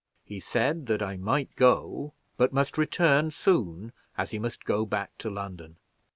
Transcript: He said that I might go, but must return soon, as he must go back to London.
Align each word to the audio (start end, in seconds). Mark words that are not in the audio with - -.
He 0.25 0.39
said 0.39 0.87
that 0.87 1.03
I 1.03 1.15
might 1.15 1.55
go, 1.55 2.13
but 2.35 2.51
must 2.51 2.75
return 2.75 3.29
soon, 3.29 3.93
as 4.17 4.31
he 4.31 4.39
must 4.39 4.65
go 4.65 4.83
back 4.83 5.15
to 5.19 5.29
London. 5.29 5.75